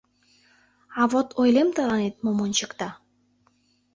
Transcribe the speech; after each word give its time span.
—А 0.99 1.01
вот 1.11 1.27
ойлем 1.41 1.69
тыланет, 1.75 2.15
мом 2.23 2.37
ончыкта. 2.45 2.89